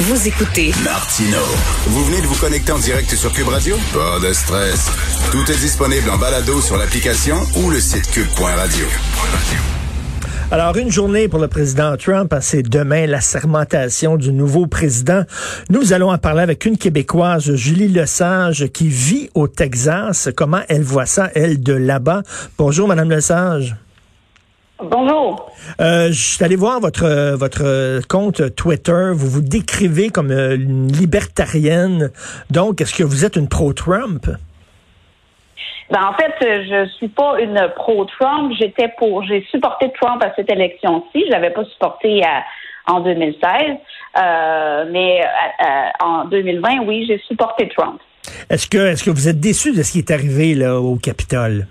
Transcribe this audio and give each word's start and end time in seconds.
Vous 0.00 0.26
écoutez 0.26 0.72
Martino. 0.82 1.36
Vous 1.88 2.04
venez 2.06 2.22
de 2.22 2.26
vous 2.26 2.36
connecter 2.36 2.72
en 2.72 2.78
direct 2.78 3.14
sur 3.14 3.30
Cube 3.34 3.48
Radio? 3.48 3.76
Pas 3.92 4.18
de 4.26 4.32
stress. 4.32 4.90
Tout 5.30 5.52
est 5.52 5.58
disponible 5.58 6.08
en 6.08 6.16
balado 6.16 6.58
sur 6.62 6.78
l'application 6.78 7.36
ou 7.56 7.68
le 7.68 7.78
site 7.80 8.10
cube.radio. 8.10 8.86
Alors, 10.50 10.78
une 10.78 10.90
journée 10.90 11.28
pour 11.28 11.38
le 11.38 11.48
président 11.48 11.98
Trump, 11.98 12.32
hein, 12.32 12.40
c'est 12.40 12.62
demain 12.62 13.06
la 13.06 13.20
sermentation 13.20 14.16
du 14.16 14.32
nouveau 14.32 14.66
président. 14.66 15.24
Nous 15.68 15.92
allons 15.92 16.10
en 16.10 16.16
parler 16.16 16.40
avec 16.40 16.64
une 16.64 16.78
Québécoise, 16.78 17.54
Julie 17.54 17.88
Lesage, 17.88 18.68
qui 18.72 18.88
vit 18.88 19.28
au 19.34 19.48
Texas. 19.48 20.30
Comment 20.34 20.62
elle 20.70 20.82
voit 20.82 21.04
ça, 21.04 21.30
elle, 21.34 21.62
de 21.62 21.74
là-bas? 21.74 22.22
Bonjour, 22.56 22.88
Madame 22.88 23.10
Lesage. 23.10 23.76
Bonjour. 24.82 25.50
Euh, 25.80 26.08
je 26.08 26.34
suis 26.36 26.44
allé 26.44 26.56
voir 26.56 26.80
votre 26.80 27.34
votre 27.34 28.00
compte 28.08 28.54
Twitter. 28.54 29.10
Vous 29.12 29.28
vous 29.28 29.42
décrivez 29.42 30.08
comme 30.08 30.30
euh, 30.30 30.54
une 30.54 30.90
libertarienne. 30.90 32.10
Donc, 32.50 32.80
est-ce 32.80 32.94
que 32.94 33.02
vous 33.02 33.24
êtes 33.24 33.36
une 33.36 33.48
pro-Trump? 33.48 34.26
Ben, 35.90 36.00
en 36.02 36.14
fait, 36.14 36.32
je 36.40 36.88
suis 36.96 37.08
pas 37.08 37.40
une 37.40 37.60
pro-Trump. 37.76 38.52
J'étais 38.58 38.88
pour, 38.96 39.22
j'ai 39.24 39.44
supporté 39.50 39.92
Trump 40.00 40.22
à 40.24 40.32
cette 40.34 40.50
élection-ci. 40.50 41.24
Je 41.26 41.30
l'avais 41.30 41.50
pas 41.50 41.64
supporté 41.64 42.22
en 42.86 43.00
2016, 43.00 43.42
euh, 44.18 44.84
mais 44.90 45.20
en 46.00 46.24
2020, 46.24 46.84
oui, 46.86 47.04
j'ai 47.06 47.18
supporté 47.28 47.68
Trump. 47.68 48.00
Est-ce 48.48 48.68
que 48.68 48.78
est-ce 48.78 49.04
que 49.04 49.10
vous 49.10 49.28
êtes 49.28 49.40
déçu 49.40 49.72
de 49.72 49.82
ce 49.82 49.92
qui 49.92 49.98
est 49.98 50.10
arrivé 50.10 50.54
là 50.54 50.80
au 50.80 50.96
Capitole? 50.96 51.66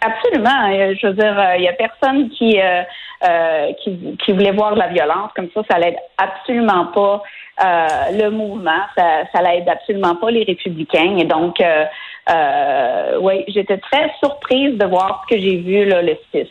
Absolument. 0.00 0.70
Euh, 0.70 0.94
je 1.00 1.06
veux 1.06 1.12
dire, 1.14 1.34
il 1.58 1.62
euh, 1.62 1.64
y 1.64 1.68
a 1.68 1.72
personne 1.74 2.30
qui, 2.30 2.60
euh, 2.60 2.82
euh, 3.22 3.72
qui, 3.82 4.16
qui 4.24 4.32
voulait 4.32 4.52
voir 4.52 4.74
la 4.74 4.88
violence 4.88 5.30
comme 5.36 5.48
ça. 5.52 5.62
Ça 5.70 5.78
l'aide 5.78 5.96
absolument 6.16 6.86
pas 6.86 7.22
euh, 7.62 7.86
le 8.12 8.30
mouvement. 8.30 8.80
Ça, 8.96 9.24
ça 9.32 9.42
l'aide 9.42 9.68
absolument 9.68 10.16
pas 10.16 10.30
les 10.30 10.44
républicains. 10.44 11.16
Et 11.18 11.24
donc, 11.24 11.60
euh, 11.60 13.18
oui, 13.20 13.44
j'étais 13.48 13.78
très 13.78 14.10
surprise 14.22 14.78
de 14.78 14.86
voir 14.86 15.24
ce 15.24 15.34
que 15.34 15.40
j'ai 15.40 15.56
vu 15.58 15.84
là, 15.84 16.00
le 16.00 16.16
6. 16.34 16.46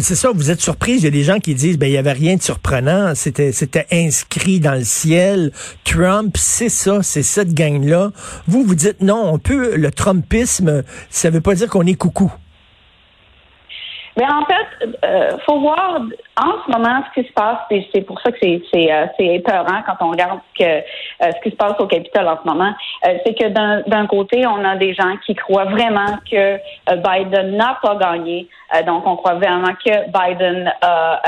C'est 0.00 0.14
ça, 0.14 0.30
vous 0.34 0.50
êtes 0.50 0.62
surprise. 0.62 1.02
Il 1.02 1.04
y 1.04 1.08
a 1.08 1.10
des 1.10 1.24
gens 1.24 1.40
qui 1.40 1.54
disent, 1.54 1.78
ben, 1.78 1.88
il 1.88 1.92
y 1.92 1.98
avait 1.98 2.12
rien 2.12 2.36
de 2.36 2.42
surprenant. 2.42 3.14
C'était, 3.14 3.52
c'était 3.52 3.86
inscrit 3.92 4.60
dans 4.60 4.74
le 4.74 4.84
ciel. 4.84 5.50
Trump, 5.84 6.36
c'est 6.38 6.70
ça, 6.70 7.02
c'est 7.02 7.22
cette 7.22 7.52
gang-là. 7.52 8.12
Vous, 8.46 8.62
vous 8.62 8.74
dites, 8.74 9.02
non, 9.02 9.30
on 9.30 9.38
peut, 9.38 9.76
le 9.76 9.90
Trumpisme, 9.90 10.84
ça 11.10 11.28
veut 11.28 11.42
pas 11.42 11.54
dire 11.54 11.68
qu'on 11.68 11.84
est 11.84 11.98
coucou. 11.98 12.32
Mais 14.18 14.26
en 14.26 14.44
fait, 14.46 14.96
euh, 15.04 15.38
faut 15.46 15.60
voir 15.60 16.00
en 16.36 16.52
ce 16.66 16.72
moment 16.72 17.04
ce 17.08 17.20
qui 17.20 17.28
se 17.28 17.32
passe, 17.32 17.58
c'est 17.70 18.00
pour 18.00 18.20
ça 18.20 18.32
que 18.32 18.38
c'est 18.42 18.60
c'est 18.72 18.90
euh, 18.92 19.06
épeurant 19.20 19.82
quand 19.86 19.94
on 20.00 20.10
regarde 20.10 20.40
ce 20.52 20.64
que 20.64 20.68
euh, 20.68 20.80
ce 21.20 21.40
qui 21.42 21.50
se 21.50 21.56
passe 21.56 21.78
au 21.78 21.86
Capitole 21.86 22.26
en 22.26 22.36
ce 22.42 22.48
moment, 22.48 22.74
euh, 23.06 23.14
c'est 23.24 23.34
que 23.38 23.46
d'un 23.88 24.06
côté 24.08 24.44
on 24.44 24.64
a 24.64 24.74
des 24.74 24.92
gens 24.92 25.16
qui 25.24 25.36
croient 25.36 25.66
vraiment 25.66 26.18
que 26.28 26.56
Biden 26.96 27.56
n'a 27.56 27.78
pas 27.80 27.94
gagné, 27.94 28.48
donc 28.86 29.06
on 29.06 29.14
croit 29.16 29.34
vraiment 29.34 29.72
que 29.84 30.10
Biden 30.10 30.72
a, 30.82 31.20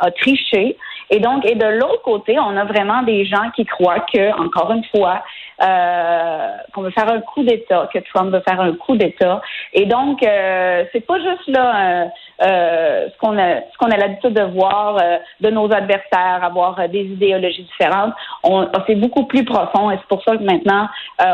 a 0.00 0.10
triché. 0.10 0.76
Et 1.10 1.20
donc, 1.20 1.48
et 1.48 1.54
de 1.54 1.66
l'autre 1.66 2.02
côté, 2.02 2.38
on 2.38 2.56
a 2.56 2.64
vraiment 2.64 3.02
des 3.02 3.24
gens 3.24 3.50
qui 3.54 3.64
croient 3.64 4.04
que, 4.12 4.32
encore 4.40 4.72
une 4.72 4.84
fois, 4.94 5.22
euh, 5.62 6.48
qu'on 6.74 6.82
veut 6.82 6.90
faire 6.90 7.08
un 7.08 7.20
coup 7.20 7.42
d'État, 7.42 7.88
que 7.92 7.98
Trump 8.12 8.32
veut 8.32 8.42
faire 8.46 8.60
un 8.60 8.74
coup 8.74 8.96
d'État. 8.96 9.40
Et 9.72 9.86
donc, 9.86 10.22
euh, 10.22 10.84
c'est 10.92 11.06
pas 11.06 11.18
juste 11.18 11.48
là 11.48 12.02
euh, 12.02 12.04
euh 12.42 13.08
ce 13.08 13.18
qu'on 13.18 13.38
a 13.38 13.60
ce 13.60 13.78
qu'on 13.78 13.90
a 13.90 13.96
l'habitude 13.96 14.34
de 14.34 14.42
voir 14.42 15.00
de 15.40 15.50
nos 15.50 15.72
adversaires, 15.72 16.40
avoir 16.42 16.88
des 16.88 17.04
idéologies 17.04 17.64
différentes. 17.64 18.12
On, 18.42 18.68
c'est 18.86 18.96
beaucoup 18.96 19.24
plus 19.24 19.44
profond 19.44 19.90
et 19.90 19.96
c'est 19.96 20.08
pour 20.08 20.22
ça 20.24 20.36
que 20.36 20.42
maintenant, 20.42 20.88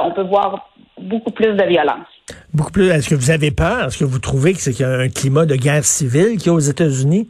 on 0.05 0.11
peut 0.13 0.23
voir 0.23 0.69
beaucoup 1.01 1.33
plus 1.33 1.55
de 1.55 1.65
violence. 1.65 2.07
Beaucoup 2.55 2.71
plus. 2.71 2.91
Est-ce 2.91 3.09
que 3.09 3.15
vous 3.15 3.31
avez 3.31 3.51
peur? 3.51 3.87
Est-ce 3.87 3.99
que 3.99 4.05
vous 4.05 4.19
trouvez 4.19 4.53
que 4.53 4.61
c'est 4.61 4.73
qu'il 4.73 4.87
y 4.87 4.89
a 4.89 4.93
un 4.93 5.09
climat 5.09 5.47
de 5.47 5.57
guerre 5.57 5.85
civile 5.85 6.37
qui 6.39 6.49
est 6.49 6.53
aux 6.53 6.59
États-Unis? 6.59 7.29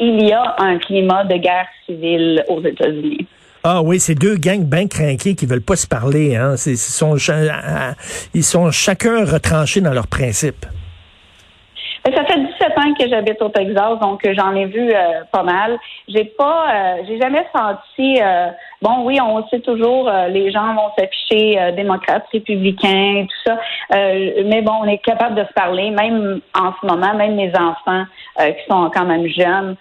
Il 0.00 0.26
y 0.26 0.32
a 0.32 0.54
un 0.58 0.78
climat 0.78 1.24
de 1.24 1.36
guerre 1.36 1.66
civile 1.86 2.44
aux 2.48 2.62
États-Unis. 2.62 3.26
Ah 3.64 3.82
oui, 3.82 3.98
c'est 3.98 4.14
deux 4.14 4.36
gangs 4.36 4.64
bien 4.64 4.86
craqués 4.86 5.34
qui 5.34 5.46
veulent 5.46 5.60
pas 5.60 5.76
se 5.76 5.86
parler. 5.86 6.36
Hein. 6.36 6.54
Ils, 6.66 6.78
sont, 6.78 7.16
ils 8.34 8.44
sont 8.44 8.70
chacun 8.70 9.24
retranchés 9.24 9.80
dans 9.80 9.92
leurs 9.92 10.06
principes. 10.06 10.66
Ça 12.04 12.24
fait 12.24 12.40
17 12.66 12.78
ans 12.78 12.94
que 12.94 13.08
j'habite 13.08 13.40
au 13.42 13.48
Texas, 13.48 13.98
donc 14.00 14.20
j'en 14.36 14.54
ai 14.54 14.66
vu 14.66 14.90
euh, 14.90 15.22
pas 15.32 15.42
mal. 15.42 15.78
J'ai 16.08 16.24
pas, 16.24 16.66
euh, 16.68 17.02
j'ai 17.06 17.20
jamais 17.20 17.46
senti. 17.54 18.20
Euh, 18.20 18.48
bon, 18.82 19.04
oui, 19.04 19.18
on 19.20 19.46
sait 19.48 19.60
toujours, 19.60 20.10
les 20.28 20.50
gens 20.50 20.74
vont 20.74 20.90
s'afficher 20.98 21.72
démocrates, 21.72 22.24
républicains, 22.32 23.26
tout 23.28 23.50
ça. 23.50 23.58
mais 23.90 24.62
bon, 24.62 24.72
on 24.82 24.86
est 24.86 24.98
capable 24.98 25.34
de 25.34 25.44
se 25.44 25.52
parler, 25.52 25.90
même 25.90 26.40
en 26.54 26.72
ce 26.80 26.86
moment, 26.86 27.14
même 27.14 27.36
mes 27.36 27.52
enfants 27.56 28.04
qui 28.38 28.70
sont 28.70 28.90
quand 28.94 29.04
même 29.04 29.26
jeunes 29.26 29.76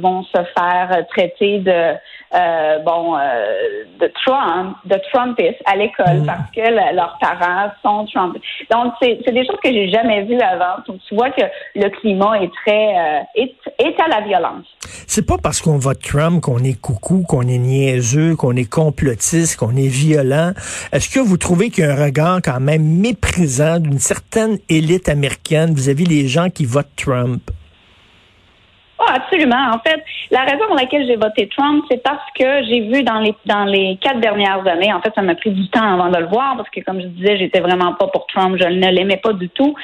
vont 0.00 0.22
se 0.24 0.42
faire 0.56 1.06
traiter 1.10 1.58
de 1.58 1.94
euh, 2.34 2.78
bon, 2.80 3.16
euh, 3.16 3.84
de 4.00 4.12
Trump, 4.24 4.76
de 4.84 5.00
Trumpistes 5.10 5.62
à 5.64 5.76
l'école 5.76 6.20
mm. 6.20 6.26
parce 6.26 6.50
que 6.50 6.94
leurs 6.94 7.16
parents 7.20 7.70
sont 7.82 8.06
Trump. 8.12 8.36
Donc, 8.70 8.92
c'est 9.00 9.32
des 9.32 9.46
choses 9.46 9.56
que 9.62 9.72
j'ai 9.72 9.90
jamais 9.90 10.24
vues 10.24 10.40
avant. 10.40 10.82
Donc, 10.86 10.98
tu 11.08 11.14
vois 11.14 11.30
que 11.30 11.42
le 11.74 11.88
climat 11.88 12.42
est 12.42 12.50
très, 12.66 12.98
euh, 12.98 13.20
est, 13.34 13.54
est 13.78 14.00
à 14.00 14.08
la 14.08 14.20
violence. 14.20 14.66
C'est 15.06 15.26
pas 15.26 15.38
parce 15.42 15.62
qu'on 15.62 15.78
vote 15.78 16.02
Trump 16.02 16.42
qu'on 16.42 16.58
est 16.58 16.78
coucou, 16.78 17.24
qu'on 17.26 17.42
est 17.42 17.58
niaiseux, 17.58 18.36
qu'on 18.36 18.56
est 18.56 18.70
complotiste, 18.70 19.56
qu'on 19.56 19.76
est 19.76 19.88
violent. 19.88 20.52
Est-ce 20.92 21.08
que 21.08 21.20
vous 21.20 21.38
trouvez 21.38 21.70
qu'il 21.70 21.84
y 21.84 21.86
a 21.86 21.92
un 21.92 22.04
regard 22.04 22.40
quand 22.44 22.60
même 22.60 22.82
méprisant 22.82 23.78
d'une 23.78 23.98
certaine 23.98 24.58
élite 24.68 25.08
américaine 25.08 25.72
vis-à-vis 25.72 26.04
-vis 26.04 26.08
des 26.08 26.28
gens 26.28 26.50
qui 26.50 26.66
votent 26.66 26.94
Trump? 26.96 27.42
Absolument. 29.10 29.70
En 29.74 29.78
fait, 29.78 30.02
la 30.30 30.42
raison 30.44 30.66
pour 30.66 30.76
laquelle 30.76 31.06
j'ai 31.06 31.16
voté 31.16 31.48
Trump, 31.48 31.84
c'est 31.90 32.02
parce 32.02 32.24
que 32.38 32.64
j'ai 32.64 32.80
vu 32.80 33.02
dans 33.02 33.20
les 33.20 33.34
dans 33.46 33.64
les 33.64 33.96
quatre 34.00 34.20
dernières 34.20 34.66
années, 34.66 34.92
en 34.92 35.00
fait, 35.00 35.12
ça 35.14 35.22
m'a 35.22 35.34
pris 35.34 35.50
du 35.50 35.68
temps 35.68 35.94
avant 35.94 36.10
de 36.10 36.18
le 36.18 36.26
voir, 36.26 36.56
parce 36.56 36.68
que 36.68 36.80
comme 36.80 37.00
je 37.00 37.06
disais, 37.06 37.38
j'étais 37.38 37.60
vraiment 37.60 37.94
pas 37.94 38.08
pour 38.08 38.26
Trump, 38.26 38.56
je 38.60 38.66
ne 38.66 38.90
l'aimais 38.90 39.16
pas 39.16 39.32
du 39.32 39.48
tout. 39.48 39.74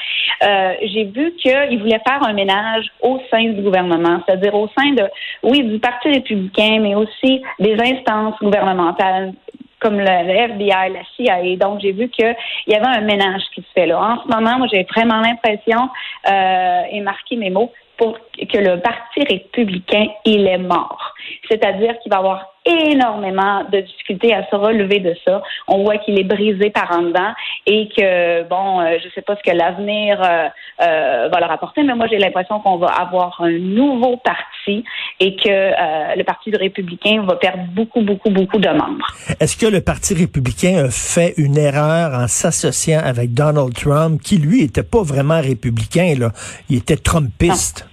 Euh, 0.43 0.75
j'ai 0.83 1.05
vu 1.05 1.33
qu'il 1.37 1.79
voulait 1.81 2.01
faire 2.07 2.23
un 2.27 2.33
ménage 2.33 2.87
au 3.01 3.21
sein 3.31 3.45
du 3.45 3.63
gouvernement, 3.63 4.21
c'est-à-dire 4.27 4.55
au 4.55 4.69
sein 4.77 4.91
de, 4.93 5.05
oui, 5.43 5.63
du 5.63 5.79
Parti 5.79 6.09
républicain, 6.09 6.79
mais 6.81 6.95
aussi 6.95 7.43
des 7.59 7.77
instances 7.81 8.35
gouvernementales 8.41 9.33
comme 9.81 9.99
le, 9.99 10.07
FBI, 10.07 10.69
la 10.69 11.05
CIA. 11.15 11.57
Donc, 11.57 11.81
j'ai 11.81 11.93
vu 11.93 12.09
qu'il 12.09 12.35
y 12.69 12.75
avait 12.75 12.87
un 12.87 13.03
ménage 13.03 13.43
qui 13.55 13.61
se 13.61 13.67
fait 13.75 13.87
là. 13.87 14.01
En 14.01 14.23
ce 14.23 14.29
moment, 14.35 14.57
moi, 14.59 14.67
j'ai 14.73 14.83
vraiment 14.85 15.21
l'impression, 15.21 15.91
euh, 16.27 16.83
et 16.91 17.01
marqué 17.01 17.37
mes 17.37 17.51
mots, 17.51 17.71
pour 17.97 18.19
que 18.37 18.59
le 18.59 18.81
Parti 18.81 19.25
républicain, 19.29 20.07
il 20.25 20.47
est 20.47 20.59
mort. 20.59 21.15
C'est-à-dire 21.49 21.99
qu'il 22.01 22.11
va 22.11 22.19
avoir 22.19 22.54
énormément 22.65 23.65
de 23.71 23.81
difficultés 23.81 24.35
à 24.35 24.47
se 24.49 24.57
relever 24.57 25.01
de 25.01 25.15
ça. 25.25 25.43
On 25.69 25.85
voit 25.85 25.99
qu'il 25.99 26.19
est 26.19 26.25
brisé 26.25 26.71
par 26.71 26.91
en 26.93 27.03
dedans 27.03 27.33
et 27.67 27.89
que, 27.89 28.43
bon, 28.49 28.81
euh, 28.81 28.97
je 29.01 29.07
ne 29.07 29.13
sais 29.13 29.23
pas 29.23 29.37
ce 29.37 29.51
que 29.51 29.55
l'avenir 29.55 30.21
euh, 30.23 30.49
euh, 30.83 31.29
va 31.33 31.41
leur 31.41 31.51
apporter, 31.51 31.83
mais 31.83 31.95
moi, 31.95 32.07
j'ai 32.07 32.19
l'impression 32.19 32.61
qu'on 32.61 32.77
va 32.77 32.89
avoir 32.89 33.41
un 33.41 33.53
nouveau 33.53 34.17
parti 34.17 34.85
et 35.21 35.37
que 35.37 36.17
le 36.17 36.23
Parti 36.25 36.51
républicain 36.51 37.23
va 37.23 37.37
perdre 37.37 37.65
beaucoup, 37.73 38.01
beaucoup, 38.01 38.31
beaucoup 38.31 38.59
de 38.59 38.69
membres. 38.69 39.07
Est-ce 39.39 39.57
que 39.57 39.67
le 39.67 39.81
Parti 39.81 40.15
républicain 40.15 40.87
a 40.87 40.91
fait 40.91 41.35
une 41.37 41.57
erreur 41.59 42.15
en 42.15 42.27
s'associant 42.27 43.01
avec 43.05 43.33
Donald 43.33 43.75
Trump, 43.75 44.21
qui, 44.23 44.39
lui, 44.39 44.63
était 44.63 44.83
pas 44.83 45.03
vraiment 45.03 45.41
républicain, 45.41 46.15
là? 46.19 46.31
Il 46.69 46.79
était 46.79 46.97
trumpiste. 46.97 47.87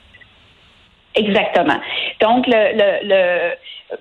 Exactement. 1.16 1.80
Donc, 2.22 2.48
le, 2.48 2.74
le, 2.74 3.08
le 3.08 3.52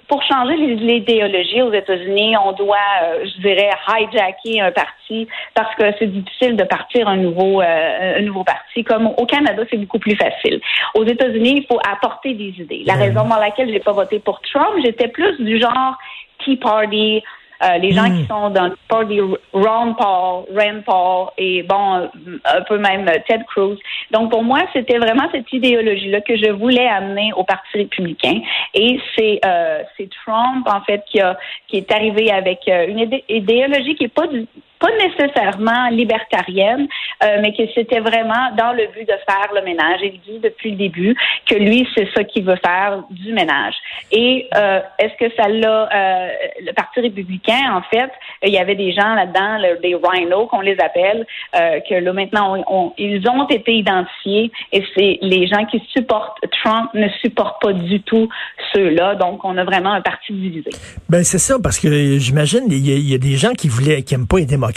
pour 0.08 0.22
changer 0.22 0.56
l'idéologie 0.56 1.62
aux 1.62 1.72
États-Unis, 1.72 2.36
on 2.44 2.52
doit, 2.52 2.76
euh, 3.02 3.24
je 3.24 3.40
dirais, 3.40 3.70
hijacker 3.88 4.60
un 4.60 4.72
parti 4.72 5.26
parce 5.54 5.74
que 5.74 5.84
c'est 5.98 6.06
difficile 6.06 6.56
de 6.56 6.64
partir 6.64 7.08
un 7.08 7.16
nouveau, 7.16 7.60
euh, 7.60 8.18
un 8.18 8.22
nouveau 8.22 8.44
parti. 8.44 8.84
Comme 8.84 9.08
au 9.08 9.26
Canada, 9.26 9.62
c'est 9.70 9.76
beaucoup 9.76 9.98
plus 9.98 10.16
facile. 10.16 10.60
Aux 10.94 11.04
États-Unis, 11.04 11.62
il 11.62 11.66
faut 11.66 11.80
apporter 11.90 12.34
des 12.34 12.54
idées. 12.58 12.82
La 12.86 12.94
raison 12.94 13.24
pour 13.24 13.38
laquelle 13.38 13.70
j'ai 13.70 13.80
pas 13.80 13.92
voté 13.92 14.18
pour 14.20 14.40
Trump, 14.42 14.80
j'étais 14.84 15.08
plus 15.08 15.36
du 15.40 15.60
genre 15.60 15.96
Tea 16.44 16.56
Party, 16.56 17.22
euh, 17.62 17.78
les 17.78 17.92
gens 17.92 18.04
qui 18.04 18.22
hmm. 18.22 18.28
sont 18.28 18.50
dans 18.50 18.68
le 18.68 18.76
parti 18.88 19.20
Ron 19.52 19.94
Paul, 19.94 20.44
Rand 20.54 20.82
Paul 20.86 21.28
et 21.36 21.62
bon, 21.62 22.08
un 22.44 22.60
peu 22.62 22.78
même 22.78 23.04
Ted 23.26 23.44
Cruz. 23.48 23.78
Donc 24.10 24.30
pour 24.30 24.42
moi, 24.42 24.60
c'était 24.72 24.98
vraiment 24.98 25.28
cette 25.32 25.52
idéologie-là 25.52 26.20
que 26.22 26.36
je 26.36 26.50
voulais 26.50 26.86
amener 26.86 27.32
au 27.36 27.44
Parti 27.44 27.78
républicain. 27.78 28.40
Et 28.74 28.98
c'est 29.16 29.40
euh, 29.44 29.82
c'est 29.96 30.08
Trump 30.24 30.66
en 30.66 30.80
fait 30.82 31.02
qui 31.10 31.20
a 31.20 31.36
qui 31.68 31.76
est 31.76 31.92
arrivé 31.92 32.30
avec 32.30 32.60
euh, 32.68 32.86
une 32.88 33.20
idéologie 33.28 33.94
qui 33.94 34.04
est 34.04 34.08
pas 34.08 34.26
du 34.26 34.46
pas 34.80 34.88
nécessairement 34.96 35.88
libertarienne, 35.90 36.88
euh, 37.22 37.36
mais 37.42 37.52
que 37.52 37.62
c'était 37.74 38.00
vraiment 38.00 38.50
dans 38.56 38.72
le 38.72 38.86
but 38.92 39.06
de 39.06 39.14
faire 39.28 39.50
le 39.54 39.62
ménage. 39.62 40.00
Il 40.02 40.20
dit 40.20 40.40
depuis 40.42 40.70
le 40.72 40.76
début 40.76 41.14
que 41.46 41.54
lui, 41.54 41.86
c'est 41.94 42.08
ça 42.14 42.24
qu'il 42.24 42.44
veut 42.44 42.58
faire, 42.64 43.04
du 43.10 43.32
ménage. 43.32 43.74
Et 44.10 44.48
euh, 44.56 44.80
est-ce 44.98 45.14
que 45.18 45.34
ça 45.36 45.48
l'a... 45.48 45.88
Euh, 45.92 46.28
le 46.62 46.72
Parti 46.72 47.00
républicain, 47.00 47.74
en 47.74 47.82
fait, 47.82 48.10
il 48.42 48.52
y 48.52 48.58
avait 48.58 48.74
des 48.74 48.92
gens 48.92 49.14
là-dedans, 49.14 49.58
des 49.82 49.94
rhinos 49.94 50.48
qu'on 50.48 50.60
les 50.60 50.78
appelle, 50.80 51.26
que 51.52 51.94
là 51.94 52.12
maintenant, 52.12 52.56
ils 52.96 53.28
ont 53.28 53.46
été 53.48 53.74
identifiés 53.74 54.50
et 54.72 54.82
c'est 54.94 55.18
les 55.20 55.46
gens 55.46 55.64
qui 55.66 55.82
supportent 55.94 56.38
Trump 56.62 56.90
ne 56.94 57.08
supportent 57.20 57.60
pas 57.60 57.72
du 57.72 58.00
tout 58.02 58.28
ceux-là. 58.72 59.14
Donc, 59.16 59.44
on 59.44 59.56
a 59.56 59.64
vraiment 59.64 59.92
un 59.92 60.00
parti 60.00 60.32
divisé. 60.32 60.70
Ben 61.08 61.22
c'est 61.24 61.38
ça, 61.38 61.56
parce 61.62 61.78
que 61.78 62.18
j'imagine 62.18 62.64
il 62.70 63.08
y, 63.08 63.14
a 63.14 63.18
des 63.18 63.36
gens 63.36 63.52
qui 63.52 63.68
voulaient, 63.68 64.02
qui 64.02 64.14
aiment 64.14 64.26
pas 64.26 64.38
les 64.38 64.46
démocrates, 64.46 64.69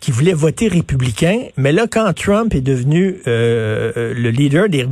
qui 0.00 0.10
voulaient 0.10 0.32
voter 0.32 0.68
républicain, 0.68 1.38
mais 1.56 1.72
là, 1.72 1.86
quand 1.90 2.12
Trump 2.14 2.54
est 2.54 2.60
devenu 2.60 3.16
euh, 3.26 3.92
euh, 3.96 4.14
le 4.14 4.30
leader 4.30 4.68
des 4.68 4.86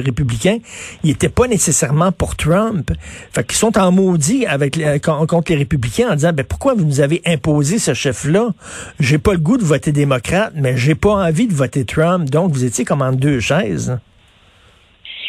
républicains, 0.00 0.58
il 1.04 1.10
était 1.10 1.28
pas 1.28 1.48
nécessairement 1.48 2.12
pour 2.12 2.36
Trump. 2.36 2.90
Fait 3.32 3.46
qu'ils 3.46 3.56
sont 3.56 3.76
en 3.78 3.92
maudit 3.92 4.46
avec 4.46 4.80
contre 5.02 5.52
les 5.52 5.58
républicains 5.58 6.10
en 6.10 6.14
disant, 6.14 6.32
ben 6.32 6.44
pourquoi 6.44 6.74
vous 6.74 6.84
nous 6.84 7.00
avez 7.00 7.22
imposé 7.26 7.78
ce 7.78 7.94
chef-là? 7.94 8.50
J'ai 9.00 9.18
pas 9.18 9.32
le 9.32 9.38
goût 9.38 9.56
de 9.56 9.64
voter 9.64 9.92
démocrate, 9.92 10.52
mais 10.56 10.76
j'ai 10.76 10.94
pas 10.94 11.14
envie 11.14 11.46
de 11.46 11.54
voter 11.54 11.84
Trump. 11.84 12.28
Donc, 12.30 12.52
vous 12.52 12.64
étiez 12.64 12.84
comme 12.84 13.02
en 13.02 13.12
deux 13.12 13.40
chaises. 13.40 13.98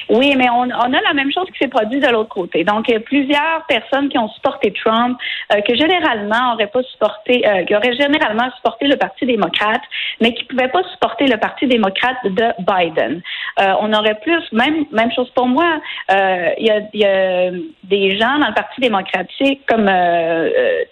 Oui, 0.10 0.36
mais 0.38 0.50
on, 0.50 0.64
on, 0.64 0.94
a 0.94 1.02
la 1.02 1.14
même 1.14 1.32
chose 1.32 1.46
qui 1.52 1.58
s'est 1.60 1.70
produite 1.70 2.04
de 2.04 2.10
l'autre 2.10 2.30
côté. 2.30 2.64
Donc, 2.64 2.92
plusieurs 3.06 3.64
personnes 3.68 4.10
qui 4.10 4.18
ont 4.18 4.30
supporté 4.30 4.74
Trump, 4.74 5.18
euh, 5.52 5.62
que 5.62 5.76
généralement 5.76 6.52
n'auraient 6.52 6.68
pas 6.68 6.84
supporté, 6.84 7.48
euh, 7.48 7.64
qui 7.64 7.76
auraient 7.76 7.96
généralement 7.96 8.50
supporté 8.56 8.88
le 8.88 8.98
Parti 8.98 9.26
démocrate, 9.26 9.82
mais 10.22 10.34
qui 10.34 10.44
pouvaient 10.46 10.70
pas 10.70 10.84
supporter 10.92 11.28
le 11.28 11.38
Parti 11.38 11.68
démocrate 11.68 12.18
de 12.26 12.46
Biden. 12.60 13.22
Euh, 13.60 13.74
on 13.82 13.94
aurait 13.94 14.20
plus, 14.22 14.42
même 14.52 14.86
même 14.92 15.12
chose 15.12 15.30
pour 15.32 15.48
moi. 15.48 15.80
Euh, 16.12 16.50
il 16.58 16.68
y, 16.68 16.72
a, 16.72 16.82
y, 16.94 17.06
a, 17.06 17.52
des 17.84 18.18
gens 18.18 18.40
dans 18.40 18.48
le 18.48 18.54
Parti 18.54 18.82
démocratique 18.82 19.62
comme 19.68 19.90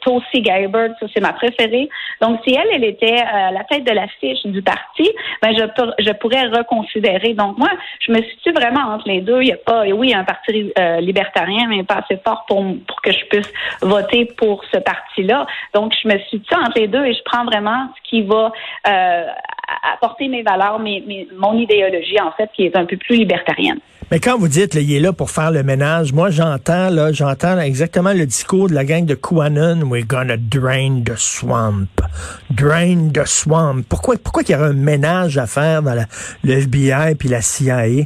Tulsi 0.02 0.42
Gabbard, 0.42 0.90
ça 1.00 1.06
c'est 1.14 1.22
ma 1.22 1.34
préférée. 1.34 1.90
Donc, 2.22 2.40
si 2.46 2.54
elle, 2.54 2.68
elle 2.74 2.84
était 2.84 3.20
à 3.22 3.52
la 3.52 3.64
tête 3.64 3.84
de 3.84 3.92
l'affiche 3.92 4.46
du 4.46 4.62
parti, 4.62 5.10
ben 5.42 5.56
je, 5.56 5.64
je 6.04 6.12
pourrais 6.14 6.48
reconsidérer. 6.48 7.34
Donc, 7.34 7.58
moi, 7.58 7.70
je 8.00 8.12
me 8.12 8.22
situe 8.22 8.52
vraiment 8.52 8.98
entre 9.02 9.10
les 9.10 9.22
deux. 9.22 9.42
Il 9.42 9.48
y 9.48 9.52
a 9.52 9.58
pas, 9.58 9.86
oui, 9.86 10.08
il 10.08 10.12
y 10.12 10.14
a 10.14 10.20
un 10.20 10.24
parti 10.24 10.72
euh, 10.78 11.00
libertarien, 11.02 11.68
mais 11.68 11.84
pas 11.84 12.04
assez 12.04 12.20
fort 12.24 12.46
pour, 12.48 12.64
pour 12.88 13.02
que 13.02 13.12
je 13.12 13.26
puisse 13.26 13.52
voter 13.82 14.26
pour 14.38 14.64
ce 14.72 14.78
parti-là. 14.78 15.46
Donc, 15.74 15.94
je 16.02 16.08
me 16.08 16.18
suis 16.20 16.40
dit 16.40 16.56
entre 16.56 16.80
les 16.80 16.88
deux 16.88 17.06
et 17.06 17.14
je 17.14 17.24
prends 17.26 17.46
vraiment 17.46 17.88
ce 17.98 18.10
qui 18.10 18.22
va 18.24 18.52
euh, 18.88 19.26
apporter 19.94 20.28
mes 20.28 20.44
valeurs, 20.44 20.80
mes, 20.80 21.28
mon 21.36 21.58
idéologie, 21.58 22.20
en 22.22 22.32
fait, 22.32 22.50
qui 22.56 22.66
est 22.66 22.76
un 22.76 22.86
peu 22.86 22.98
plus 22.98 23.18
libertarienne. 23.18 23.80
Mais 24.12 24.20
quand 24.20 24.38
vous 24.38 24.50
dites, 24.50 24.76
il 24.76 24.94
est 24.94 25.00
là 25.00 25.14
pour 25.14 25.32
faire 25.32 25.52
le 25.52 25.64
ménage, 25.64 26.12
moi, 26.12 26.30
j'entends, 26.30 26.90
là, 26.90 27.14
j'entends 27.14 27.58
exactement 27.60 28.12
le 28.12 28.26
discours 28.26 28.68
de 28.68 28.74
la 28.74 28.84
gang 28.84 29.06
de 29.06 29.16
QAnon, 29.16 29.84
we're 29.84 30.06
gonna 30.06 30.36
drain 30.36 31.04
the 31.06 31.16
swamp. 31.16 31.88
Drain 32.50 33.12
the 33.14 33.26
swamp. 33.26 33.84
Pourquoi, 33.88 34.16
pourquoi 34.22 34.44
qu'il 34.44 34.56
y 34.56 34.60
aurait 34.60 34.72
un 34.72 34.74
ménage 34.74 35.38
à 35.38 35.48
faire 35.48 35.82
dans 35.82 35.96
le 36.44 36.54
FBI 36.54 37.16
puis 37.16 37.30
la 37.30 37.42
CIA? 37.42 38.06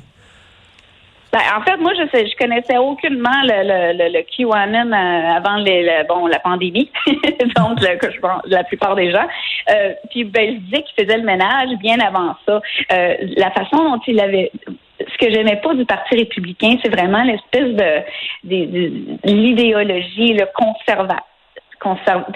Ben, 1.35 1.41
en 1.53 1.61
fait, 1.63 1.75
moi, 1.75 1.91
je 1.95 2.07
sais, 2.13 2.25
je 2.27 2.35
connaissais 2.37 2.77
aucunement 2.77 3.41
le, 3.43 3.97
le, 3.97 4.07
le, 4.09 4.21
QAnon 4.23 4.89
euh, 4.93 5.35
avant 5.35 5.57
les, 5.57 6.03
bon, 6.07 6.27
la 6.27 6.39
pandémie, 6.39 6.89
donc 7.57 7.81
la 7.81 8.63
plupart 8.63 8.95
des 8.95 9.11
gens. 9.11 9.27
Euh, 9.69 9.93
puis 10.09 10.23
ben, 10.23 10.53
je 10.53 10.59
disais 10.59 10.83
qu'il 10.83 11.03
faisait 11.03 11.17
le 11.17 11.25
ménage 11.25 11.77
bien 11.81 11.99
avant 11.99 12.35
ça. 12.47 12.61
Euh, 12.93 13.15
la 13.35 13.51
façon 13.51 13.83
dont 13.83 13.99
il 14.07 14.17
avait 14.21 14.49
ce 14.97 15.17
que 15.17 15.29
j'aimais 15.29 15.57
pas 15.57 15.73
du 15.73 15.83
Parti 15.83 16.15
républicain, 16.15 16.77
c'est 16.81 16.89
vraiment 16.89 17.23
l'espèce 17.23 17.75
de, 17.75 18.01
de, 18.45 19.19
l'idéologie, 19.25 20.35
le 20.35 20.45
conservateur. 20.55 21.19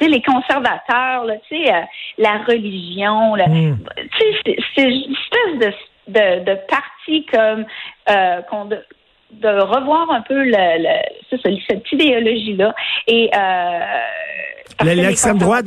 les 0.01 0.21
conservateurs, 0.23 1.23
là, 1.23 1.35
la 2.17 2.37
religion, 2.45 3.37
hmm. 3.37 3.77
c'est 4.75 4.83
une 4.83 5.15
espèce 5.15 5.59
de 5.61 5.73
de, 6.09 6.43
de 6.43 6.57
comme 7.31 7.65
euh, 8.09 8.41
de, 9.31 9.47
revoir 9.47 10.09
un 10.11 10.21
peu 10.21 10.43
le, 10.43 10.87
cette 11.31 11.91
idéologie-là. 11.91 12.73
Et 13.07 13.29
euh, 13.35 14.83
l'extrême 14.83 15.37
droite, 15.37 15.65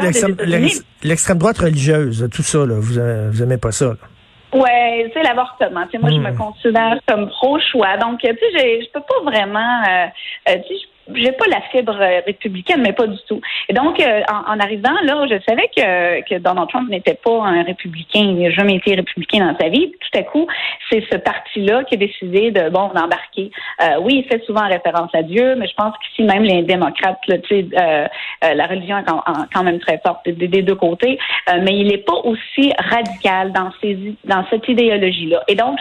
l'extrême 1.02 1.38
droite 1.38 1.58
religieuse, 1.58 2.28
tout 2.32 2.42
ça, 2.42 2.58
là, 2.58 2.74
vous, 2.78 3.30
vous 3.30 3.42
aimez 3.42 3.58
pas 3.58 3.72
ça. 3.72 3.86
Là. 3.86 4.08
Ouais, 4.52 5.10
c'est 5.14 5.22
l'avortement. 5.22 5.86
moi, 6.00 6.10
je 6.10 6.18
me 6.18 6.30
hmm. 6.30 6.36
considère 6.36 6.98
comme 7.08 7.28
pro-choix. 7.28 7.96
Donc, 7.96 8.20
tu 8.20 8.28
sais, 8.28 8.80
je 8.82 8.90
peux 8.92 9.00
pas 9.00 9.30
vraiment, 9.30 9.82
euh, 9.88 10.06
euh 10.50 10.56
tu 10.68 10.74
sais, 10.74 10.80
j'ai 11.14 11.32
pas 11.32 11.46
la 11.48 11.60
fibre 11.72 11.94
républicaine, 12.26 12.82
mais 12.82 12.92
pas 12.92 13.06
du 13.06 13.18
tout. 13.28 13.40
Et 13.68 13.72
donc, 13.72 14.00
euh, 14.00 14.22
en, 14.28 14.58
arrivant 14.60 14.94
là, 15.04 15.26
je 15.28 15.40
savais 15.48 15.68
que, 15.74 16.28
que 16.28 16.38
Donald 16.38 16.68
Trump 16.68 16.88
n'était 16.88 17.18
pas 17.22 17.44
un 17.44 17.62
républicain, 17.62 18.20
il 18.20 18.42
n'a 18.42 18.50
jamais 18.50 18.76
été 18.76 18.94
républicain 18.94 19.46
dans 19.46 19.58
sa 19.58 19.68
vie. 19.68 19.92
Tout 19.92 20.18
à 20.18 20.22
coup, 20.22 20.46
c'est 20.90 21.04
ce 21.10 21.16
parti-là 21.16 21.84
qui 21.84 21.94
a 21.94 21.98
décidé 21.98 22.50
de 22.50 22.68
bon 22.68 22.88
d'embarquer. 22.88 23.50
Euh, 23.80 23.96
oui, 24.00 24.24
il 24.24 24.28
fait 24.28 24.44
souvent 24.44 24.66
référence 24.66 25.10
à 25.14 25.22
Dieu, 25.22 25.54
mais 25.56 25.66
je 25.66 25.74
pense 25.74 25.94
qu'ici 25.98 26.22
même 26.22 26.42
les 26.42 26.62
démocrates, 26.62 27.18
là, 27.26 27.36
euh, 27.50 27.62
euh, 28.44 28.54
la 28.54 28.66
religion 28.66 28.98
est 28.98 29.04
quand, 29.54 29.62
même 29.62 29.78
très 29.80 30.00
forte 30.04 30.28
des, 30.28 30.62
deux 30.62 30.74
côtés, 30.74 31.18
mais 31.62 31.78
il 31.78 31.88
n'est 31.88 31.98
pas 31.98 32.16
aussi 32.24 32.72
radical 32.78 33.52
dans 33.52 33.70
ces 33.80 33.96
dans 34.24 34.44
cette 34.50 34.68
idéologie-là. 34.68 35.42
Et 35.48 35.54
donc, 35.54 35.78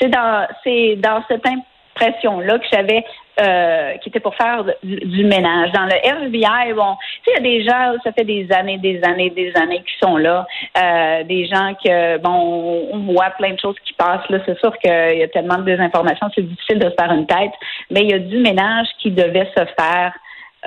c'est 0.00 0.08
dans 0.08 0.46
dans 0.64 1.22
cette 1.28 1.46
impression-là 1.96 2.58
que 2.58 2.66
j'avais 2.72 3.04
euh, 3.40 3.96
qui 3.98 4.10
était 4.10 4.20
pour 4.20 4.34
faire 4.34 4.64
du, 4.82 5.24
ménage. 5.24 5.72
Dans 5.72 5.86
le 5.86 5.94
FBI, 5.94 6.74
bon, 6.74 6.96
tu 7.24 7.32
sais, 7.32 7.32
il 7.32 7.34
y 7.34 7.36
a 7.36 7.40
des 7.40 7.64
gens, 7.64 7.94
ça 8.04 8.12
fait 8.12 8.24
des 8.24 8.46
années, 8.52 8.76
des 8.76 9.00
années, 9.02 9.30
des 9.30 9.52
années 9.56 9.78
qui 9.78 9.94
sont 10.02 10.16
là. 10.18 10.46
Euh, 10.76 11.24
des 11.24 11.46
gens 11.46 11.72
que, 11.82 12.18
bon, 12.18 12.88
on 12.92 12.98
voit 13.12 13.30
plein 13.30 13.52
de 13.52 13.58
choses 13.58 13.76
qui 13.86 13.94
passent. 13.94 14.28
Là, 14.28 14.40
c'est 14.44 14.58
sûr 14.58 14.76
qu'il 14.78 14.90
y 14.90 15.22
a 15.22 15.28
tellement 15.28 15.56
de 15.56 15.62
désinformation, 15.62 16.28
c'est 16.34 16.46
difficile 16.46 16.80
de 16.80 16.90
se 16.90 16.94
faire 16.98 17.12
une 17.12 17.26
tête. 17.26 17.52
Mais 17.90 18.00
il 18.02 18.10
y 18.10 18.14
a 18.14 18.18
du 18.18 18.38
ménage 18.38 18.88
qui 18.98 19.10
devait 19.10 19.48
se 19.56 19.64
faire 19.78 20.12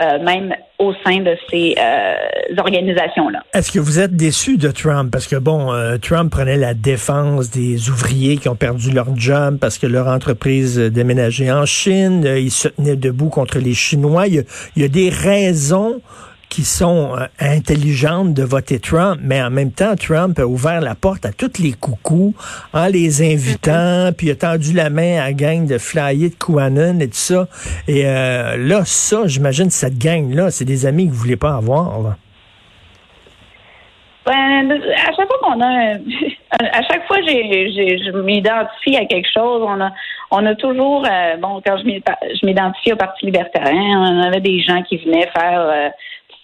euh, 0.01 0.17
même 0.23 0.55
au 0.79 0.91
sein 1.05 1.19
de 1.19 1.35
ces 1.51 1.75
euh, 1.77 2.15
organisations-là. 2.57 3.43
Est-ce 3.53 3.71
que 3.71 3.77
vous 3.77 3.99
êtes 3.99 4.15
déçu 4.15 4.57
de 4.57 4.71
Trump? 4.71 5.11
Parce 5.11 5.27
que, 5.27 5.35
bon, 5.35 5.71
euh, 5.71 5.97
Trump 5.97 6.31
prenait 6.31 6.57
la 6.57 6.73
défense 6.73 7.51
des 7.51 7.91
ouvriers 7.91 8.37
qui 8.37 8.49
ont 8.49 8.55
perdu 8.55 8.89
leur 8.89 9.15
job 9.15 9.59
parce 9.61 9.77
que 9.77 9.85
leur 9.85 10.07
entreprise 10.07 10.79
déménageait 10.79 11.51
en 11.51 11.67
Chine. 11.67 12.23
il 12.25 12.49
se 12.49 12.69
tenait 12.69 12.95
debout 12.95 13.29
contre 13.29 13.59
les 13.59 13.75
Chinois. 13.75 14.25
il 14.25 14.43
y 14.75 14.83
a 14.83 14.87
des 14.87 15.09
raisons 15.09 16.01
qui 16.53 16.65
sont 16.65 17.15
euh, 17.17 17.25
intelligentes 17.39 18.35
de 18.35 18.43
voter 18.43 18.79
Trump, 18.79 19.19
mais 19.23 19.41
en 19.41 19.49
même 19.49 19.71
temps, 19.71 19.95
Trump 19.95 20.37
a 20.37 20.45
ouvert 20.45 20.81
la 20.81 20.93
porte 20.93 21.25
à 21.25 21.31
tous 21.31 21.59
les 21.59 21.71
coucous 21.71 22.35
en 22.73 22.85
les 22.85 23.23
invitant, 23.23 24.11
puis 24.15 24.29
a 24.29 24.35
tendu 24.35 24.71
la 24.71 24.91
main 24.91 25.19
à 25.19 25.25
la 25.25 25.33
gang 25.33 25.65
de 25.65 25.79
flyers 25.79 26.29
de 26.29 26.35
QAnon 26.35 26.99
et 26.99 27.07
tout 27.07 27.13
ça. 27.15 27.47
Et 27.87 28.05
euh, 28.05 28.55
là, 28.55 28.81
ça, 28.85 29.25
j'imagine, 29.25 29.71
cette 29.71 29.97
gang-là, 29.97 30.51
c'est 30.51 30.63
des 30.63 30.85
amis 30.85 31.07
que 31.07 31.11
vous 31.11 31.17
voulez 31.17 31.37
pas 31.37 31.55
avoir. 31.55 31.99
Là. 32.03 32.17
Ben, 34.27 34.71
à 34.71 35.11
chaque 35.11 35.27
fois 35.27 35.39
qu'on 35.41 35.59
a, 35.59 35.95
à 36.51 36.81
chaque 36.83 37.07
fois 37.07 37.17
j'ai, 37.25 37.97
je 37.97 38.11
m'identifie 38.21 38.95
à 38.95 39.05
quelque 39.05 39.27
chose, 39.33 39.63
on 39.67 39.81
a, 39.81 39.89
on 40.29 40.45
a 40.45 40.53
toujours, 40.53 41.03
euh, 41.03 41.35
bon, 41.37 41.63
quand 41.65 41.77
je 41.79 42.45
m'identifie 42.45 42.93
au 42.93 42.95
Parti 42.95 43.25
libertarien, 43.25 43.99
on 43.99 44.21
avait 44.21 44.39
des 44.39 44.61
gens 44.61 44.83
qui 44.83 44.97
venaient 44.97 45.31
faire 45.35 45.91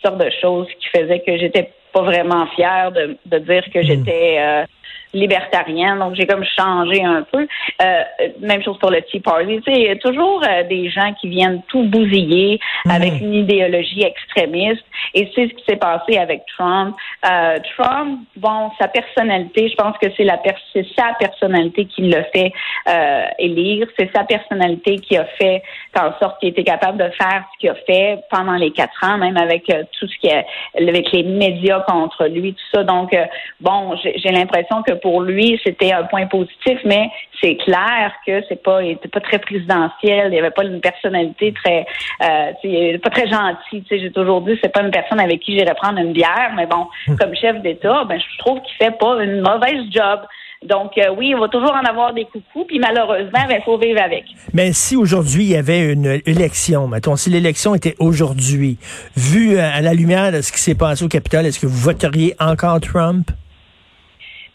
sortes 0.04 0.18
de 0.18 0.30
choses 0.42 0.68
qui 0.80 0.90
faisaient 0.90 1.20
que 1.20 1.38
j'étais 1.38 1.72
pas 1.94 2.04
vraiment 2.04 2.46
fière 2.48 2.92
de, 2.92 3.18
de 3.26 3.38
dire 3.40 3.64
que 3.74 3.80
hmm. 3.80 3.84
j'étais 3.84 4.38
euh, 4.40 4.66
libertarienne, 5.14 6.00
donc 6.00 6.16
j'ai 6.16 6.28
comme 6.28 6.44
changé 6.44 7.04
un 7.04 7.24
peu. 7.24 7.48
Euh, 7.82 8.04
même 8.42 8.62
chose 8.64 8.78
pour 8.80 8.92
le 8.92 9.02
Tea 9.02 9.20
Party. 9.20 9.62
Tu 9.62 9.72
sais, 9.72 9.80
il 9.80 9.88
y 9.88 9.90
a 9.90 9.96
toujours 9.96 10.42
euh, 10.44 10.64
des 10.64 10.90
gens 10.90 11.14
qui 11.20 11.30
viennent 11.30 11.62
tout 11.68 11.84
bousiller 11.84 12.60
hmm. 12.86 12.92
avec 12.92 13.20
une 13.20 13.34
idéologie 13.34 14.04
extrémiste, 14.04 14.84
et 15.16 15.30
c'est 15.34 15.48
ce 15.48 15.54
qui 15.54 15.64
s'est 15.68 15.78
passé 15.78 16.18
avec 16.18 16.44
Trump. 16.58 16.96
Euh, 17.26 17.58
Trump, 17.78 18.20
bon, 18.36 18.70
sa 18.80 18.88
personnalité, 18.88 19.70
je 19.70 19.76
pense 19.76 19.98
que 19.98 20.08
c'est 20.16 20.24
la 20.24 20.40
c'est 20.74 20.86
sa 20.98 21.14
personnalité 21.20 21.86
qui 21.86 22.04
l'a 22.04 22.24
fait 22.26 22.52
euh, 22.88 23.26
élire, 23.40 23.88
c'est 23.98 24.10
sa 24.16 24.24
personnalité 24.24 24.98
qui 24.98 25.18
a 25.18 25.26
fait 25.26 25.62
en 25.96 26.18
sorte 26.20 26.40
qu'il 26.40 26.50
était 26.50 26.64
capable 26.64 26.98
de 26.98 27.10
faire 27.18 27.44
ce 27.54 27.60
qu'il 27.60 27.70
a 27.70 27.76
fait 27.76 28.20
pendant 28.32 28.56
les 28.56 28.72
quatre 28.72 29.04
ans, 29.04 29.18
même 29.18 29.38
avec 29.38 29.66
tout 29.66 30.08
ce 30.08 30.18
qui 30.20 30.28
est 30.28 30.46
avec 30.76 31.12
les 31.12 31.24
médias 31.24 31.82
contre 31.82 32.26
lui, 32.28 32.54
tout 32.54 32.66
ça. 32.74 32.84
Donc, 32.84 33.16
bon, 33.60 33.96
j'ai 34.04 34.32
l'impression 34.32 34.82
que 34.84 34.94
pour 35.02 35.22
lui, 35.22 35.60
c'était 35.64 35.92
un 35.92 36.04
point 36.04 36.28
positif, 36.28 36.80
mais 36.86 37.10
c'est 37.42 37.56
clair 37.56 38.14
que 38.26 38.42
c'est 38.48 38.62
pas, 38.62 38.82
il 38.84 38.92
était 38.92 39.08
pas 39.08 39.22
très 39.22 39.40
présidentiel, 39.40 40.28
il 40.28 40.32
n'y 40.32 40.40
avait 40.40 40.52
pas 40.52 40.64
une 40.64 40.82
personnalité 40.82 41.54
très, 41.54 41.86
euh, 42.24 42.98
pas 43.00 43.10
très 43.10 43.28
gentil. 43.28 43.84
J'ai 43.90 44.12
toujours 44.12 44.42
dit, 44.42 44.58
c'est 44.62 44.72
pas 44.72 44.82
une 44.82 44.92
personne 44.92 45.20
avec 45.20 45.40
qui 45.42 45.58
j'irais 45.58 45.76
prendre 45.76 46.00
une 46.00 46.14
bière, 46.14 46.52
mais 46.56 46.66
bon, 46.66 46.88
hum. 47.08 47.18
comme 47.18 47.36
chef 47.36 47.62
d'État, 47.62 48.04
ben 48.06 48.20
je 48.20 48.38
trouve 48.40 48.62
qu'il 48.62 48.76
fait 48.76 48.98
pas 48.98 49.24
une 49.24 49.42
mauvaise 49.42 49.84
job. 49.92 50.22
Donc 50.66 50.98
euh, 50.98 51.16
oui, 51.18 51.34
on 51.34 51.40
va 51.40 51.48
toujours 51.48 51.72
en 51.72 51.88
avoir 51.88 52.14
des 52.14 52.26
coucous, 52.26 52.66
puis 52.68 52.80
malheureusement, 52.80 53.40
il 53.44 53.48
ben, 53.48 53.62
faut 53.64 53.78
vivre 53.78 54.02
avec. 54.02 54.26
Mais 54.54 54.74
si 54.74 54.98
aujourd'hui 54.98 55.44
il 55.46 55.52
y 55.52 55.56
avait 55.56 55.94
une 55.94 56.20
élection, 56.26 56.88
mettons, 56.88 57.16
si 57.16 57.30
l'élection 57.30 57.76
était 57.76 57.96
aujourd'hui, 58.00 58.78
vu 59.16 59.58
euh, 59.58 59.70
à 59.74 59.80
la 59.80 59.94
lumière 59.94 60.34
de 60.34 60.42
ce 60.42 60.52
qui 60.52 60.60
s'est 60.60 60.76
passé 60.76 61.06
au 61.06 61.08
Capitole, 61.08 61.46
est-ce 61.46 61.60
que 61.60 61.66
vous 61.66 61.78
voteriez 61.78 62.36
encore 62.40 62.82
Trump? 62.82 63.32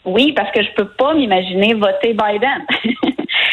Oui, 0.05 0.33
parce 0.35 0.51
que 0.51 0.61
je 0.61 0.69
peux 0.75 0.87
pas 0.87 1.13
m'imaginer 1.13 1.73
voter 1.73 2.13
Biden. 2.13 2.65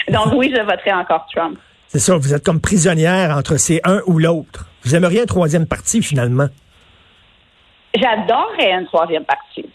Donc 0.13 0.35
oui, 0.35 0.53
je 0.55 0.61
voterai 0.61 0.93
encore 0.93 1.27
Trump. 1.35 1.59
C'est 1.89 1.99
ça, 1.99 2.17
vous 2.17 2.35
êtes 2.35 2.45
comme 2.45 2.61
prisonnière 2.61 3.37
entre 3.37 3.57
ces 3.57 3.81
un 3.85 4.01
ou 4.07 4.19
l'autre. 4.19 4.67
Vous 4.85 4.95
aimeriez 4.95 5.23
un 5.23 5.27
troisième 5.27 5.67
parti 5.67 6.03
finalement? 6.03 6.49
J'adorerais 7.95 8.73
un 8.73 8.85
troisième 8.85 9.25
parti. 9.25 9.67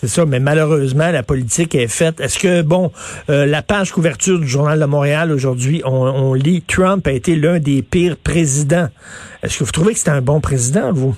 C'est 0.00 0.08
ça, 0.08 0.24
mais 0.24 0.40
malheureusement, 0.40 1.10
la 1.10 1.22
politique 1.22 1.74
est 1.74 1.86
faite. 1.86 2.20
Est-ce 2.20 2.38
que, 2.38 2.62
bon, 2.62 2.90
euh, 3.28 3.44
la 3.44 3.60
page 3.60 3.92
couverture 3.92 4.38
du 4.38 4.48
Journal 4.48 4.80
de 4.80 4.86
Montréal 4.86 5.30
aujourd'hui, 5.30 5.82
on, 5.84 6.32
lit 6.32 6.62
Trump 6.62 7.06
a 7.06 7.12
été 7.12 7.36
l'un 7.36 7.58
des 7.58 7.82
pires 7.82 8.16
présidents. 8.16 8.88
Est-ce 9.42 9.58
que 9.58 9.64
vous 9.64 9.72
trouvez 9.72 9.92
que 9.92 9.98
c'était 9.98 10.10
un 10.10 10.22
bon 10.22 10.40
président, 10.40 10.90
vous? 10.94 11.14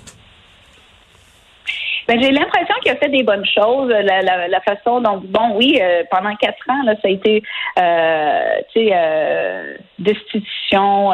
Ben, 2.13 2.21
j'ai 2.21 2.31
l'impression 2.31 2.75
qu'il 2.83 2.93
a 2.93 2.97
fait 2.97 3.09
des 3.09 3.23
bonnes 3.23 3.47
choses. 3.47 3.89
La, 3.89 4.61
façon 4.61 5.01
dont, 5.01 5.23
bon, 5.25 5.55
oui, 5.55 5.79
euh, 5.81 6.03
pendant 6.11 6.35
quatre 6.37 6.69
ans, 6.69 6.85
ça 6.85 7.09
a 7.09 7.09
été, 7.09 7.43
euh, 7.79 8.57
tu 8.71 8.81
sais, 8.81 8.91
euh, 8.93 9.77
destitution 9.99 11.13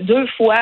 deux 0.00 0.26
fois. 0.38 0.56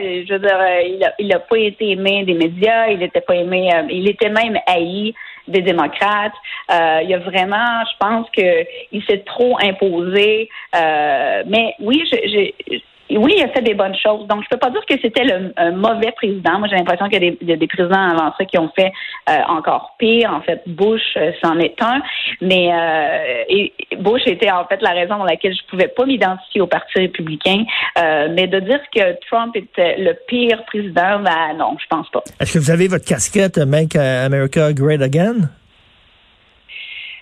Je 0.00 0.32
veux 0.32 0.38
dire, 0.38 1.12
il 1.18 1.34
a, 1.34 1.40
pas 1.40 1.58
été 1.58 1.90
aimé 1.90 2.22
des 2.24 2.34
médias, 2.34 2.86
il 2.86 3.00
n'était 3.00 3.20
pas 3.20 3.34
aimé, 3.34 3.68
il 3.90 4.08
était 4.08 4.30
même 4.30 4.60
haï 4.68 5.12
des 5.48 5.62
démocrates. 5.62 6.34
Euh, 6.70 7.00
il 7.02 7.10
y 7.10 7.14
a 7.14 7.18
vraiment, 7.18 7.84
je 7.84 7.96
pense 7.98 8.30
qu'il 8.30 9.04
s'est 9.08 9.24
trop 9.26 9.56
imposé. 9.60 10.48
Euh, 10.74 11.42
mais 11.46 11.74
oui, 11.80 12.02
je, 12.10 12.80
oui, 13.10 13.34
il 13.36 13.42
a 13.42 13.48
fait 13.48 13.62
des 13.62 13.74
bonnes 13.74 13.96
choses. 13.96 14.26
Donc, 14.26 14.42
je 14.42 14.48
peux 14.48 14.58
pas 14.58 14.70
dire 14.70 14.84
que 14.88 14.94
c'était 15.00 15.24
le 15.24 15.52
un 15.56 15.70
mauvais 15.70 16.12
président. 16.12 16.58
Moi, 16.58 16.68
j'ai 16.68 16.76
l'impression 16.76 17.08
qu'il 17.08 17.36
y 17.40 17.52
a 17.52 17.56
des, 17.56 17.66
présidents 17.66 18.10
avant 18.10 18.32
ça 18.36 18.44
qui 18.44 18.58
ont 18.58 18.70
fait 18.74 18.92
euh, 19.28 19.38
encore 19.48 19.94
pire. 19.98 20.32
En 20.32 20.40
fait, 20.40 20.62
Bush, 20.66 21.02
euh, 21.16 21.30
c'en 21.42 21.58
est 21.58 21.80
un. 21.80 22.02
Mais 22.40 22.70
euh, 22.72 23.44
et 23.48 23.72
Bush 23.98 24.22
était 24.26 24.50
en 24.50 24.64
fait 24.66 24.82
la 24.82 24.90
raison 24.90 25.16
pour 25.16 25.24
laquelle 25.24 25.54
je 25.54 25.64
pouvais 25.70 25.88
pas 25.88 26.04
m'identifier 26.04 26.60
au 26.60 26.66
Parti 26.66 26.98
républicain. 26.98 27.64
mais 27.96 28.46
de 28.46 28.60
dire 28.60 28.80
que 28.94 29.18
Trump 29.28 29.54
était 29.56 29.96
le 29.98 30.16
pire 30.26 30.64
président, 30.64 31.20
ben 31.20 31.56
non, 31.56 31.76
je 31.80 31.86
pense 31.88 32.08
pas. 32.10 32.22
Est-ce 32.40 32.54
que 32.54 32.58
vous 32.58 32.70
avez 32.70 32.88
votre 32.88 33.04
casquette 33.04 33.58
Make 33.58 33.96
America 33.96 34.72
Great 34.72 35.00
Again? 35.00 35.50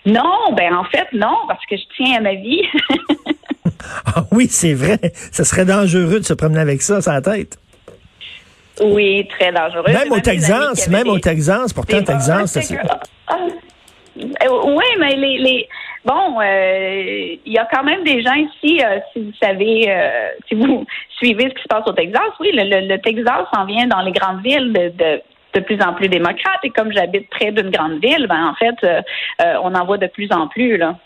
Non, 0.07 0.53
ben 0.55 0.75
en 0.75 0.85
fait, 0.85 1.07
non, 1.12 1.35
parce 1.49 1.64
que 1.67 1.76
je 1.76 1.83
tiens 1.97 2.19
à 2.19 2.21
ma 2.21 2.35
vie. 2.35 2.62
Ah 4.07 4.25
oui, 4.33 4.49
c'est 4.49 4.75
vrai. 4.75 4.99
Ce 5.33 5.45
serait 5.45 5.64
dangereux 5.64 6.21
de 6.21 6.25
se 6.25 6.35
promener 6.35 6.61
avec 6.61 6.83
ça 6.83 7.00
sur 7.00 7.12
la 7.12 7.21
tête. 7.21 7.59
Oui, 8.83 9.26
très 9.29 9.53
dangereux. 9.53 9.85
Même 9.87 10.12
au 10.12 10.21
Texas, 10.21 10.88
même 10.88 11.09
au 11.09 11.19
Texas, 11.19 11.73
pourtant 11.73 12.03
Texas, 12.03 12.59
c'est 12.61 12.79
ah, 13.26 13.38
oui, 14.17 14.85
mais 14.99 15.17
les, 15.17 15.69
bon, 16.05 16.41
euh, 16.41 17.37
il 17.45 17.53
y 17.53 17.59
a 17.59 17.67
quand 17.73 17.83
même 17.83 18.05
des 18.05 18.23
gens 18.23 18.35
ici, 18.35 18.81
euh, 18.83 18.99
si 19.12 19.23
vous 19.23 19.33
savez, 19.43 19.87
euh, 19.88 20.29
si 20.49 20.55
vous 20.55 20.87
suivez 21.17 21.45
ce 21.49 21.55
qui 21.55 21.62
se 21.62 21.69
passe 21.69 21.87
au 21.87 21.93
Texas, 21.93 22.31
oui, 22.41 22.50
le, 22.53 22.97
Texas 22.99 23.47
en 23.57 23.64
vient 23.64 23.87
dans 23.87 24.03
les 24.03 24.12
grandes 24.12 24.43
villes 24.43 24.73
de, 24.73 24.93
de, 25.55 25.61
plus 25.61 25.81
en 25.83 25.95
plus 25.95 26.09
démocrates. 26.09 26.61
Et 26.64 26.71
comme 26.71 26.93
j'habite 26.93 27.29
près 27.31 27.53
d'une 27.53 27.71
grande 27.71 28.00
ville, 28.00 28.26
ben 28.29 28.47
en 28.47 28.55
fait, 28.55 29.05
on 29.62 29.73
en 29.75 29.85
voit 29.85 29.99
de 29.99 30.09
plus 30.09 30.31
en 30.33 30.49
plus 30.49 30.76
là. 30.76 30.97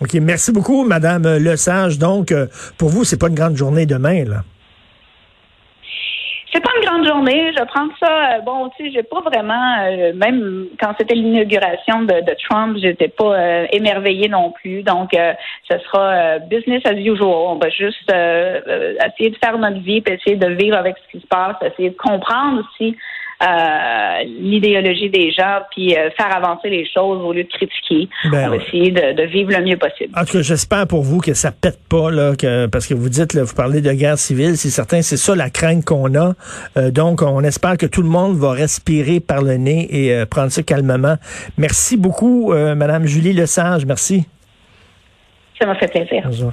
OK, 0.00 0.14
merci 0.14 0.52
beaucoup, 0.52 0.84
Madame 0.84 1.26
Lesage. 1.38 1.98
Donc, 1.98 2.30
euh, 2.30 2.46
pour 2.78 2.88
vous, 2.88 3.02
c'est 3.04 3.18
pas 3.18 3.28
une 3.28 3.34
grande 3.34 3.56
journée 3.56 3.84
demain, 3.84 4.24
là? 4.24 4.42
C'est 6.52 6.62
pas 6.62 6.70
une 6.80 6.86
grande 6.86 7.06
journée. 7.06 7.52
Je 7.52 7.64
prends 7.64 7.88
ça. 8.00 8.36
Euh, 8.36 8.40
bon, 8.40 8.70
tu 8.76 8.84
sais, 8.84 8.90
j'ai 8.92 9.02
pas 9.02 9.20
vraiment, 9.20 9.82
euh, 9.82 10.12
même 10.14 10.66
quand 10.80 10.94
c'était 10.98 11.14
l'inauguration 11.14 12.02
de, 12.02 12.24
de, 12.24 12.36
Trump, 12.48 12.78
j'étais 12.80 13.08
pas 13.08 13.64
émerveillée 13.72 14.28
non 14.28 14.52
plus. 14.52 14.82
Donc, 14.84 15.10
ce 15.12 15.78
sera 15.78 16.38
business 16.38 16.80
as 16.86 16.94
usual. 16.94 17.28
On 17.28 17.56
va 17.56 17.68
juste 17.68 18.10
essayer 18.10 19.30
de 19.30 19.36
faire 19.42 19.58
notre 19.58 19.80
vie, 19.80 20.00
puis 20.00 20.14
essayer 20.14 20.36
de 20.36 20.48
vivre 20.54 20.76
avec 20.76 20.96
ce 20.96 21.18
qui 21.18 21.22
se 21.22 21.26
passe, 21.26 21.56
essayer 21.62 21.90
de 21.90 21.96
comprendre 21.96 22.62
aussi 22.62 22.96
euh, 23.40 24.24
l'idéologie 24.24 25.10
des 25.10 25.30
gens, 25.30 25.60
puis 25.70 25.96
euh, 25.96 26.10
faire 26.10 26.34
avancer 26.34 26.68
les 26.68 26.84
choses 26.92 27.22
au 27.22 27.32
lieu 27.32 27.44
de 27.44 27.48
critiquer. 27.48 28.08
Ben 28.32 28.46
on 28.46 28.50
va 28.50 28.56
essayer 28.56 28.90
de, 28.90 29.22
vivre 29.22 29.52
le 29.52 29.64
mieux 29.64 29.76
possible. 29.76 30.12
En 30.16 30.24
tout 30.24 30.38
cas, 30.38 30.42
j'espère 30.42 30.86
pour 30.88 31.02
vous 31.02 31.20
que 31.20 31.34
ça 31.34 31.52
pète 31.52 31.78
pas, 31.88 32.10
là, 32.10 32.34
que, 32.34 32.66
parce 32.66 32.86
que 32.86 32.94
vous 32.94 33.08
dites, 33.08 33.34
là, 33.34 33.44
vous 33.44 33.54
parlez 33.54 33.80
de 33.80 33.92
guerre 33.92 34.18
civile, 34.18 34.56
c'est 34.56 34.70
certain, 34.70 35.02
c'est 35.02 35.16
ça 35.16 35.36
la 35.36 35.50
crainte 35.50 35.84
qu'on 35.84 36.14
a. 36.16 36.32
Euh, 36.76 36.90
donc, 36.90 37.22
on 37.22 37.44
espère 37.44 37.76
que 37.76 37.86
tout 37.86 38.02
le 38.02 38.08
monde 38.08 38.36
va 38.36 38.50
respirer 38.50 39.20
par 39.20 39.42
le 39.42 39.56
nez 39.56 39.86
et 39.90 40.26
prendre 40.26 40.50
ça 40.50 40.62
calmement. 40.64 41.16
Merci 41.56 41.96
beaucoup, 41.96 42.52
Madame 42.52 43.06
Julie 43.06 43.32
Lesage. 43.32 43.86
Merci. 43.86 44.26
Ça 45.60 45.66
m'a 45.66 45.76
fait 45.76 45.88
plaisir. 45.88 46.22
Bonjour. 46.24 46.52